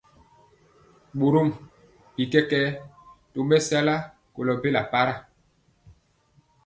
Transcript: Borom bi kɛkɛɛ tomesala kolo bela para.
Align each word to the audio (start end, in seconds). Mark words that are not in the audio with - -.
Borom 1.19 1.49
bi 2.15 2.23
kɛkɛɛ 2.31 2.69
tomesala 3.33 3.95
kolo 4.33 4.53
bela 4.61 4.81
para. 4.91 5.15